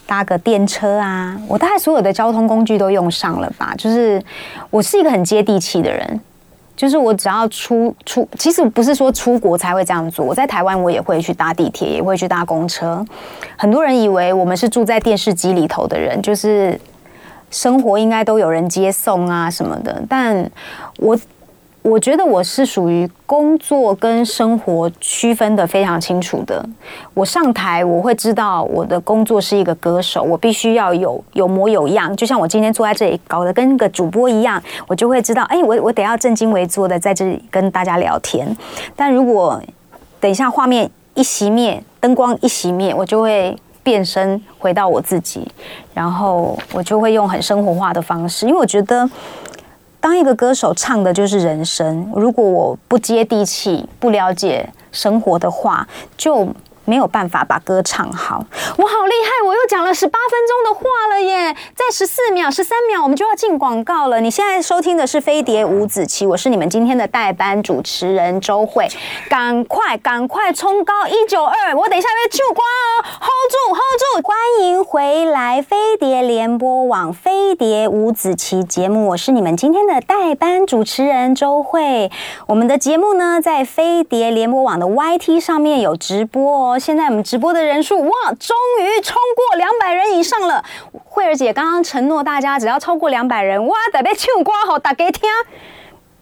[0.09, 3.75] 搭个电车啊，我大概所有的交通工具都用上了吧。
[3.77, 4.21] 就是
[4.71, 6.19] 我是一个很接地气的人，
[6.75, 10.25] 就是我只要出出，其实不是说出国才会这样做。
[10.25, 13.05] 我在台湾，我也会去搭地铁，也会去搭公车。
[13.59, 16.81] 很多人以为我们是住在电视机里头的人，就是
[17.51, 20.51] 生活应该都有人接送啊什么的，但
[20.97, 21.15] 我。
[21.83, 26.63] 我觉得我是属于工作跟生活区分得非常清楚的。
[27.15, 32.15] 我上台，我会知道我的工作是一个歌手，我必须要有有模有样。
[32.17, 38.55] 就像我今天坐在这里，搞得跟个主播一样，我就会知道，哎，我我得要正襟危坐的在这里跟大家聊天。
[38.95, 39.63] 但如果
[40.21, 45.49] 等一下画面一熄灭，灯光一熄灭，我就会变身回到我自己，
[45.95, 49.09] 然后我就会用很生活化的方式，因为我觉得。
[50.01, 56.49] 当一个歌手唱的就是人生，如果我不接地气、不了解生活的话，就。
[56.89, 58.43] 没有办法把歌唱好，
[58.79, 59.47] 我好厉害！
[59.47, 64.23] 我又讲了十八分钟的话了耶，在十四秒、十三秒，我们就要进广告了。
[64.23, 68.89] 你现在收听的是飞碟五子棋，我是你们今天的代班主持人周慧，
[69.29, 74.27] 赶快赶快冲高一九二，我等一下要就关哦，hold 住 hold 住！
[74.27, 82.11] 欢迎回来飞碟联播网飞碟五子棋节目，我是你们今天的代班主持人周慧。
[82.47, 86.78] 我们的节目呢，在飞碟联播网的 YT 上面有直播哦。
[86.79, 90.65] 现在我们直播的人数哇，终于超过两百人以上了。
[91.05, 95.29] 慧儿姐刚刚承诺大家，只要超过两百人，哇，特别唱歌好大家听，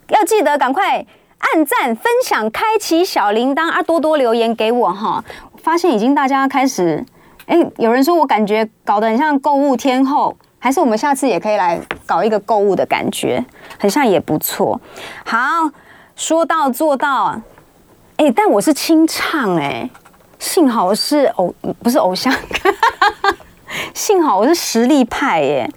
[0.09, 1.05] 要记得赶快
[1.39, 5.23] 按赞、分享、开启小铃铛啊，多多留言给我哈。
[5.63, 7.05] 发现已经大家开始，
[7.47, 13.45] 哎，有人说我感觉搞得很像购物天后，还是我们下次也可以来搞一个购物的感觉，
[13.79, 14.81] 很像也不错。
[15.25, 15.71] 好，
[16.15, 17.43] 说到做到，
[18.17, 19.91] 哎，但我是清唱哎。
[20.47, 22.33] 幸好我是偶，不是偶像，
[23.93, 25.69] 幸好我是实力派耶！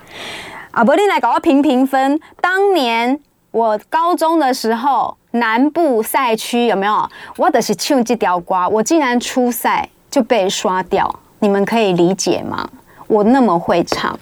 [0.69, 2.19] 啊，不，你来搞个评评分。
[2.39, 7.09] 当年我高中的时候，南部赛区有没有？
[7.35, 12.69] 我的是唱这条瓜，我竟然初赛就被刷掉，你们可以理解吗？
[13.07, 14.17] 我那么会唱，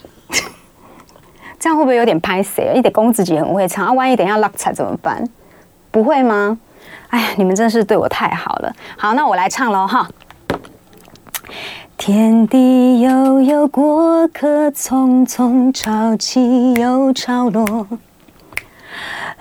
[1.60, 2.71] 这样会不会有点拍谢？
[2.73, 5.29] 你得攻自己很会唱啊，万一等下落彩怎么办？
[5.91, 6.57] 不会吗？
[7.10, 8.73] 哎，你们真是对我太好了。
[8.97, 10.07] 好，那我来唱喽哈。
[11.97, 17.88] 天地悠悠，过客匆匆，潮起又潮落。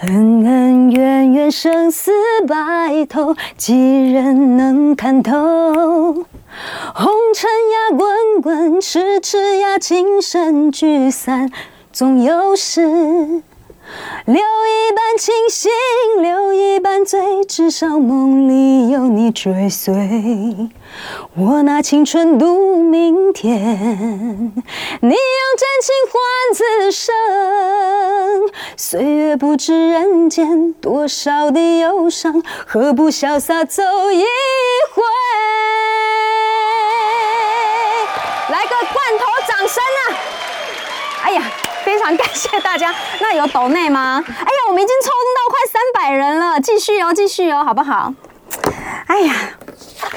[0.01, 2.11] 恩恩怨怨，生死
[2.47, 5.35] 白头，几人能看透？
[5.35, 11.51] 红尘呀，滚滚；痴痴呀，情深聚散
[11.92, 13.42] 总有时。
[14.25, 15.70] 留一半清醒，
[16.20, 20.70] 留一半醉，至少梦里有你追随。
[21.37, 25.16] 我拿青春赌明天，你用
[25.57, 26.20] 真情换
[26.55, 27.14] 此生。
[28.77, 35.03] 岁月不知人间多少的忧伤，何不潇洒走一回？
[38.49, 40.16] 来个罐头掌声啊！
[41.25, 41.42] 哎呀！
[41.87, 44.20] 非常感谢大家，那有抖内吗？
[44.27, 48.12] 哎呀，我们已经冲到快三百人了，继续哦，继续哦，好不好？
[49.07, 49.33] 哎呀，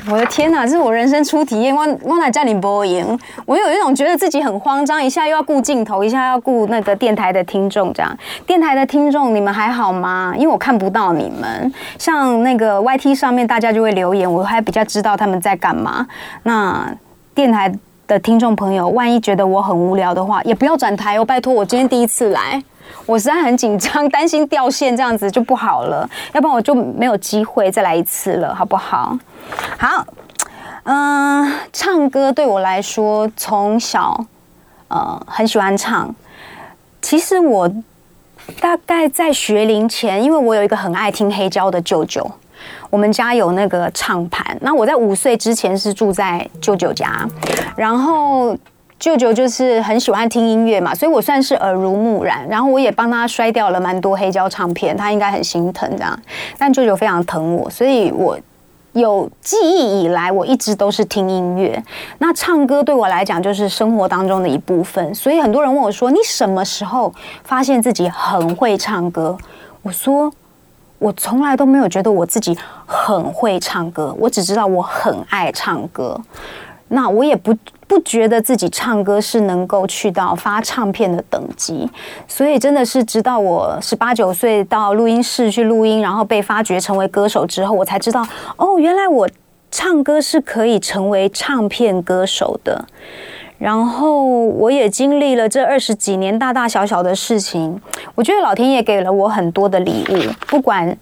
[0.09, 3.05] 我的天哪，这是我人生初体验，我我哪叫你播音？
[3.45, 8.17] 我有一种觉得自己很慌张，一下又要顾镜头，一下要顾那个电台的听众，这样。
[8.47, 10.33] 电台的听众，你们还好吗？
[10.35, 16.07] 因为我看不到你们，像那个 YT 上面大家就会留言，我还比较知道他们在干嘛。
[16.41, 16.91] 那
[17.35, 17.71] 电台。
[18.09, 21.53] 的听众朋友，万一觉得我很无聊的话，也不要转台哦，拜托！
[21.53, 22.61] 我今天第一次来，
[23.05, 29.15] 我实在很紧张，担心掉线，这样子就不好了，要不然我就没有机会再来一次了，好不好？
[29.77, 30.03] 好，
[30.85, 34.25] 嗯、唱歌对我来说，从小
[34.87, 36.13] 呃很喜欢唱。
[37.03, 37.71] 其实我
[38.59, 42.31] 大概在学龄前，因为我有一个很爱听黑胶的舅舅。
[42.89, 47.27] 我们家有那个唱盘，那我在五岁之前是住在舅舅家，
[47.75, 48.57] 然后
[48.97, 56.19] 舅舅就是很喜欢听音乐嘛，所以我算是耳濡目染，然后我也帮他摔掉了蛮多黑胶唱片，他应该很心疼这样，
[56.57, 58.37] 但舅舅非常疼我，所以我
[58.93, 61.81] 有记忆以来，我一直都是听音乐。
[62.17, 69.37] 那唱歌对我来讲就是生活当中的一部分，所以很多人问我说：“你什么时候发现自己很会唱歌？”
[69.83, 70.33] 我说。
[70.99, 76.19] 我从来都没有觉得我自己很会唱歌，我只知道我很爱唱歌。
[76.91, 77.55] 那我也不
[77.87, 81.87] 不觉得自己唱歌是能够去到发唱片的等级，
[82.27, 88.25] 所以真的是直到我十八九岁到录音室去录音，然后被发掘成为歌手之后，我才知道
[88.57, 89.29] 哦，原来我
[89.69, 92.83] 唱歌是可以成为唱片歌手的。
[93.59, 97.79] 然后我也经历了这二十几年大大小小的事情，
[98.15, 100.97] 我觉得老天爷给了我很多的礼物，不管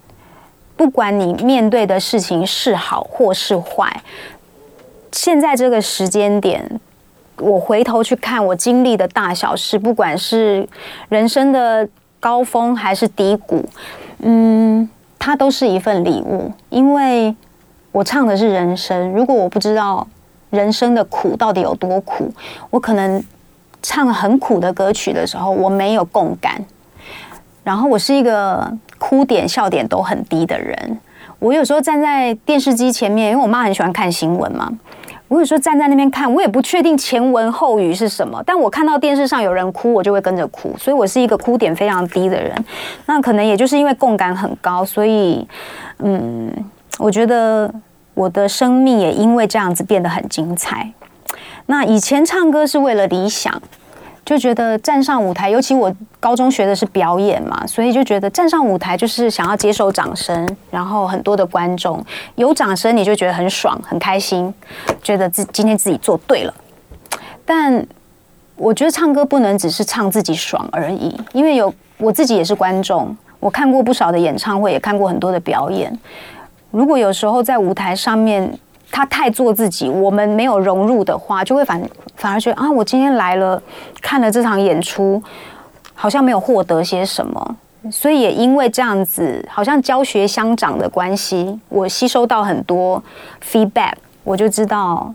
[0.75, 4.01] 不管你面对的事情是好或是坏，
[5.11, 6.79] 现在这个时间点，
[7.37, 10.67] 我回头去看我经历的大小事，不管是
[11.09, 11.87] 人生的
[12.19, 13.63] 高峰还是低谷，
[14.23, 17.35] 嗯，它都是一份礼物，因为
[17.91, 20.07] 我唱的是人生，如果我不知道。
[20.49, 22.31] 人生的苦到底有多苦？
[22.69, 23.23] 我可能
[23.81, 26.63] 唱很苦的歌曲的时候，我没有共感。
[27.63, 30.99] 然后我是一个哭点、笑点都很低的人。
[31.39, 34.71] 我有时候站在电视机前面，因为我妈很喜欢看新闻嘛。
[35.27, 42.55] 我有时候站在那边看，我也不确定前文后语是什么，但我看到电视上有人哭，我就会跟着哭，所以我是一个哭点非常低的人。
[43.05, 45.45] 那可能也就是因为共感很高，所以，
[45.99, 46.49] 嗯，
[46.97, 47.69] 我觉得
[48.17, 50.91] 我的生命也因为这样子变得很精彩。
[51.67, 53.61] 那以前唱歌是为了理想。
[54.27, 55.89] 就觉得站上舞台，尤其我
[56.19, 62.05] 高中学的是表演嘛，所以就觉得站上舞台就是想要接受掌声，然后很多的观众
[62.35, 64.53] 有掌声，你就觉得很爽、很开心，
[65.01, 66.53] 觉得自今天自己做对了。
[67.45, 67.87] 但
[68.57, 75.97] 我觉得唱歌不能只是唱自己爽而已，因为有我自己也是观众，我看过不少的演唱会，也看过很多的表演。
[76.71, 78.57] 如果有时候在舞台上面，
[78.91, 81.81] 他太做自己，我们没有融入的话，就会反
[82.15, 83.61] 反而觉得啊，我今天来了，
[84.01, 85.21] 看了这场演出，
[85.93, 87.55] 好像没有获得些什么。
[87.91, 93.01] 所以也因为这样子，好像教学相长的关系，我吸收到很多
[93.41, 93.93] feedback，
[94.23, 95.13] 我就知道，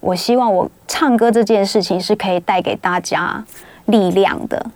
[0.00, 3.42] 我希望我唱歌这件事情是可以带给大家
[3.86, 4.66] 力量的，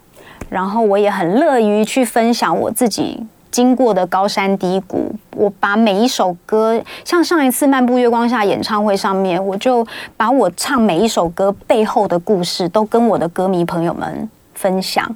[0.49, 3.27] 然后我也很乐于去分享我自己。
[3.55, 9.87] 经过的高山低谷，我把每一首歌，像上一次《漫步月光下》演唱会上面，我就
[10.17, 15.09] 把我唱每一首歌背后的故事都跟我的歌迷朋友们分享。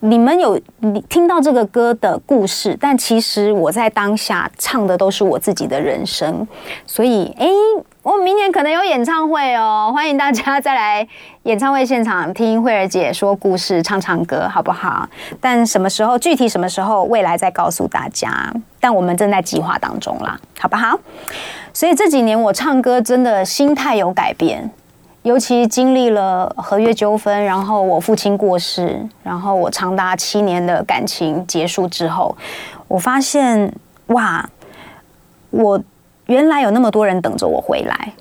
[0.00, 6.48] 你们有你听到这个歌的故事，但其实我在当下唱的都是我自己的人生，
[6.86, 7.46] 所以，哎。
[8.08, 11.06] 我明年可能有演唱会哦，欢迎大家再来
[11.42, 15.06] 演唱会现场听慧儿姐说故事、唱唱歌，好不好？
[15.42, 18.50] 但什么时候具体什么时候，未来再告诉大家。
[18.80, 20.98] 但我们正在计划当中啦，好不好？
[21.74, 24.70] 所以这几年我唱歌真的心态有改变，
[25.20, 32.34] 尤其经历了合约纠纷，然后我父亲过世，然后我长达七年的感情结束之后，
[32.88, 33.70] 我发现
[34.06, 34.48] 哇，
[35.50, 35.78] 我。
[36.28, 38.12] 原来有那么多人等着我回来，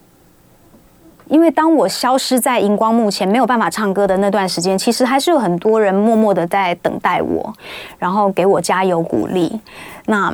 [1.27, 7.53] 因为当我消失在荧光幕前没有办法唱歌的那段时间，其实还是有很多人默默的在等待我，
[7.99, 9.59] 然后给我加油鼓励。
[10.05, 10.33] 那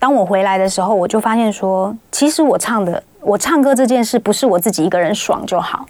[0.00, 5.86] 当我回来的时候，我就发现说，其实我唱的，我唱歌这件事不是我自己一个人爽就好，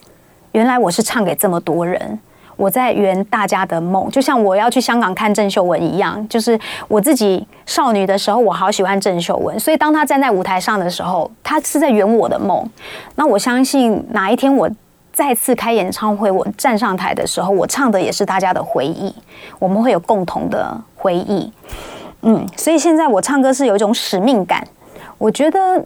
[0.52, 2.18] 原来我是唱给这么多人。
[2.56, 12.68] 我在圆大家的梦，就像我要去香港看郑秀文一样，就是我自己少女的时候，我好喜欢郑秀文，所以当她站在舞台上的时候，她是在圆我的梦。
[13.16, 14.70] 那我相信哪一天我
[15.12, 19.14] 再次开演唱会，我站上台的时候，我唱的也是大家的回忆，
[19.58, 21.50] 我们会有共同的回忆。
[22.20, 24.62] 嗯，所以现在我唱歌是有一种使命感，
[25.18, 25.84] 我觉得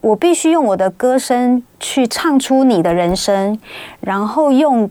[0.00, 3.58] 我必须用我的歌声去唱出你的人生，
[4.00, 4.90] 然后用。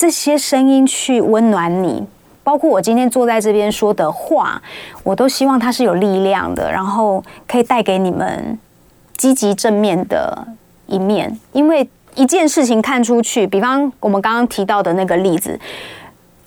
[0.00, 2.02] 这些声音去温暖你，
[2.42, 4.62] 包括我今天坐在这边说的话，
[5.04, 8.58] 我都希望它是有力量的，然后可以带给你们
[9.18, 10.48] 积极正面的
[10.86, 11.38] 一面。
[11.52, 15.60] 因为一件事情看出去，比方我们刚刚提到的那个例子，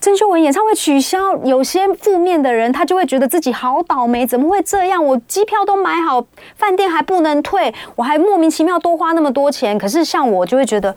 [0.02, 5.06] 郑秀文演唱会取消，有些负面的人他就会觉得自己好倒霉，怎么会这样？
[5.06, 6.26] 我机票都买好，
[6.56, 9.78] 饭店还不能退，我还莫名其妙多花那么多钱。
[9.78, 10.96] 可是像我就会觉得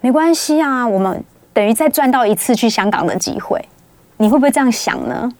[0.00, 1.24] 没关系啊，我们。
[1.56, 3.58] 等于再赚到一次去香港的机会，
[4.18, 5.32] 你会不会这样想呢？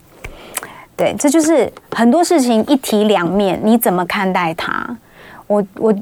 [0.97, 4.97] 对，这就是很多事情一体两面，你怎么看待它？
[5.47, 5.95] 我我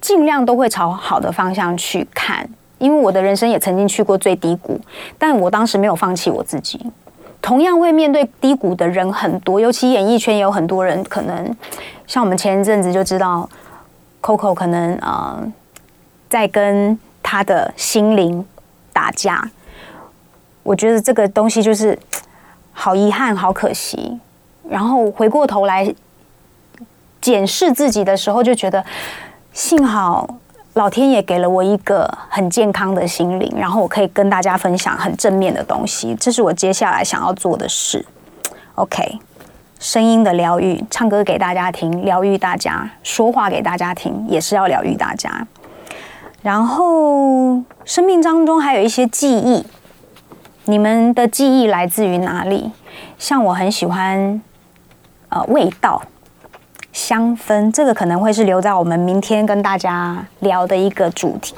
[0.00, 2.48] 尽量都会朝好的方向去看，
[2.78, 4.80] 因为我的人生也曾经去过最低谷，
[5.18, 6.80] 但我当时没有放弃我自己。
[7.42, 11.54] 同样会面对低谷的人很多，尤其演艺圈也有很多人，可能
[12.06, 13.46] 像我们前一阵子就知道
[14.22, 15.52] ，Coco 可能呃
[16.30, 18.42] 在跟他的心灵
[18.94, 19.46] 打架。
[20.68, 21.98] 我觉得这个东西就是
[22.74, 24.20] 好遗憾、好可惜。
[24.68, 25.90] 然后回过头来
[27.22, 28.84] 检视自己的时候，就觉得
[29.54, 30.28] 幸好
[30.74, 36.14] 老天爷给了我一个很健康的心灵，然后我可以跟大家分享很正面的东西。
[36.16, 38.04] 这是我接下来想要做的事。
[38.74, 39.18] OK，
[39.80, 45.46] 声音的疗愈，唱歌给大家听，疗愈大家；说话给大家听，也是要疗愈大家。
[46.42, 49.64] 然后生命当中还有一些记忆。
[50.68, 52.70] 你们的记忆来自于哪里？
[53.18, 54.38] 像我很喜欢，
[55.30, 56.02] 呃，味道、
[56.92, 61.54] 香氛，这个可能会是留在我们明天跟大家聊的一个主题。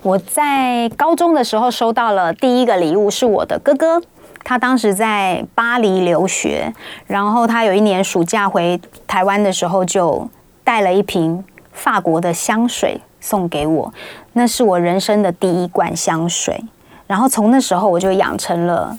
[0.00, 4.00] 我在高中的时候收到了第一个礼物，是我的哥哥，
[4.42, 6.72] 他当时在巴黎留学，
[7.06, 10.26] 然后他有一年暑假回台湾的时候，就
[10.64, 13.92] 带了一瓶法国的香水送给我，
[14.32, 16.64] 那是我人生的第一罐香水。
[17.08, 18.96] 然后从那时候我就养成了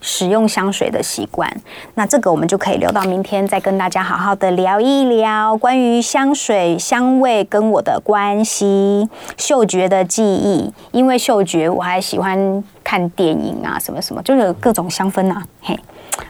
[0.00, 1.48] 使用香水的习惯。
[1.94, 10.72] 那这个我们就可以留到明天再跟大家好好的聊一聊关于香水香味跟我的关系、嗅觉的记忆。
[10.90, 15.42] 因为嗅觉，我还喜欢看电影啊，什么什么，就是各种香氛啊。
[15.60, 15.78] 嘿，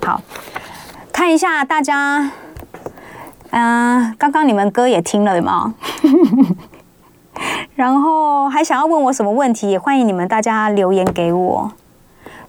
[0.04, 0.20] 好，
[1.12, 2.28] 看一下大家，
[3.50, 5.74] 嗯、刚刚你们歌也听了吗？
[7.74, 11.72] 然后还想要问我什么问题，也欢迎你们大家留言给我。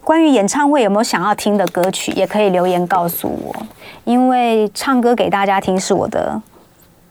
[0.04, 3.56] 关于演唱会有没有想要听的歌曲，也可以留言告诉我。
[4.04, 6.40] 因为唱歌给大家听是我的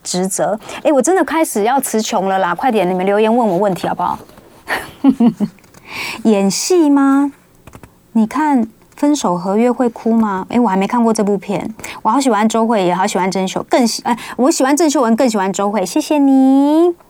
[0.05, 0.57] 职责。
[0.85, 2.55] 哎，我真的开始要词穷了啦！
[2.55, 4.18] 快点，你们留言问我问题好不好？
[6.22, 7.33] 演戏吗？
[8.12, 8.62] 你看
[8.95, 10.47] 《分手合约》会哭吗？
[10.49, 11.75] 哎，我还没看过这部片。
[12.03, 15.85] 我好喜欢周慧，也好喜欢郑秀，更喜哎，我喜欢郑秀文，更喜欢周慧。
[15.85, 17.04] 谢谢你。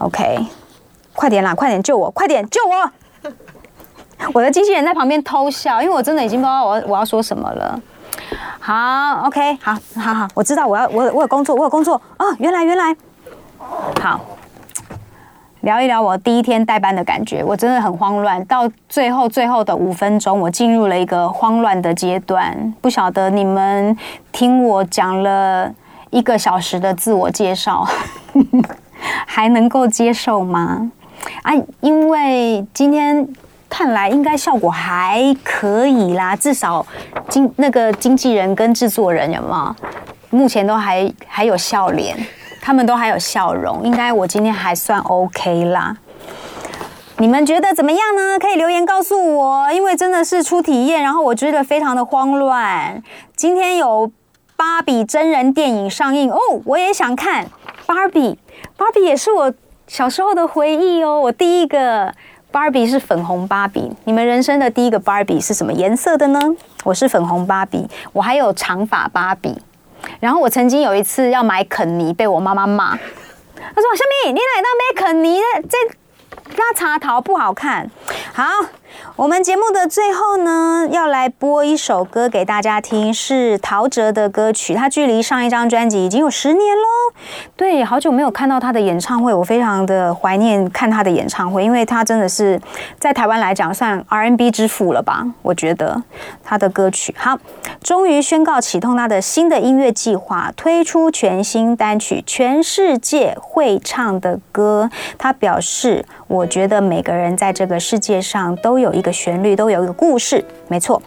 [0.00, 0.46] OK，
[1.14, 3.30] 快点啦，快点救我，快点救我！
[4.32, 7.78] 我的机器人在旁边偷笑，因为我真的已经不知道我我要说什么了。
[8.58, 12.96] 好，OK，好，好好，我知道我要我我有工作，我有工作哦，原来原来，
[14.00, 14.20] 好，
[15.60, 23.94] 聊一聊我第一天代班的感觉，我真的很慌乱，到最后最后的五分钟，我进入了一个慌乱的阶段，不晓得你们
[24.32, 25.70] 听我讲了
[26.08, 27.86] 一个小时的自我介绍。
[29.26, 30.90] 还能够接受吗？
[31.42, 33.28] 啊，因为今天
[33.68, 36.84] 看来应该效果还可以啦，至少
[37.28, 39.76] 经那个经纪人跟制作人有吗？
[40.30, 42.16] 目前都还还有笑脸，
[42.62, 45.96] 他们都还有笑容，应该我今天还算 OK 啦。
[47.18, 48.38] 你们觉得怎么样呢？
[48.38, 53.02] 可以留言告诉我，因为真的是初体验，然后我觉得非常的慌乱。
[53.36, 54.10] 今天有
[54.56, 57.46] 芭比真人电影上映哦，我也想看
[57.84, 58.38] 芭比。
[58.80, 59.52] 芭比也是我
[59.86, 61.20] 小时候的回忆哦。
[61.20, 62.10] 我第一个
[62.50, 63.92] 芭比是粉红芭比。
[64.04, 66.40] 你们人生的第一个芭比是什么颜色的呢？
[66.84, 67.86] 我是粉红芭比。
[68.14, 69.54] 我还有长发芭比。
[70.18, 72.96] 然后我曾经有一次要买肯尼，被我妈妈骂。
[72.96, 75.76] 她说：“小米，你哪到买肯尼的这
[76.56, 77.90] 那插头不好看。”
[78.32, 78.44] 好。
[79.16, 84.74] 我们节目的最后呢，要来播一首歌给大家听，是陶喆的歌曲。
[84.74, 87.14] 他距离上一张专辑已经有十年喽。
[87.56, 92.58] 对，好久没有看到他的演唱会，我非常的怀念看他的演唱会，因为他真的是
[92.98, 95.26] 在台湾来讲算 R&B 之父了吧？
[95.42, 96.02] 我觉得
[96.42, 97.38] 他的歌曲好，
[97.82, 104.88] 终于宣告启动他的新的音乐计划，推出全新单曲《全世界会唱的歌》。
[105.18, 111.02] 他表示：“我觉得每个人在这个世界上都有有一个。”旋律都有一个故事，没错，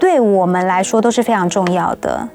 [0.00, 2.26] 对我们来说都是非常重要的。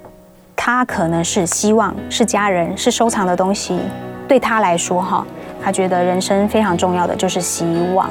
[0.55, 3.80] 他可能是希望，是家人，是收藏的东西。
[4.28, 5.26] 对他来说，哈，
[5.63, 7.65] 他觉得人生非常重要的就是希
[7.95, 8.07] 望。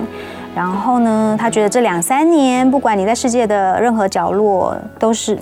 [0.53, 5.39] 然后呢，他觉得这两三年，不管你在世界的任何角落，都是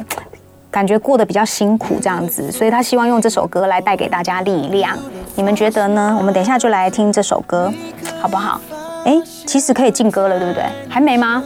[0.71, 4.97] 感觉过得比较辛苦这样子，所以他希望用这首歌来带给大家力量。
[5.35, 6.17] 你们觉得呢？
[6.19, 7.73] 我们等一下就来听这首歌，
[8.21, 8.61] 好不好？
[9.05, 10.65] 哎，其实可以进歌了，对不对？
[10.89, 11.43] 还没吗？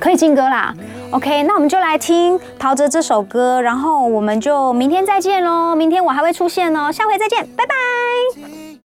[0.00, 0.72] 可以进歌啦。
[1.10, 5.74] OK，那我们就来听陶喆这首歌，然后我们就明天再见喽。
[5.74, 8.57] 明天我还会出现哦，下回再见，拜拜。